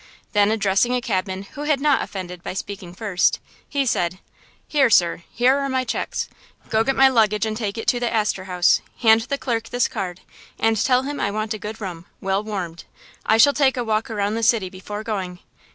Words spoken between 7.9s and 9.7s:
the Astor House. Hand the clerk